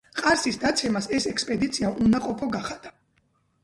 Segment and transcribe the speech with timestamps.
[0.19, 2.99] ყარსის დაცემას ეს ექსპედიცია უნაყოფო გახადა.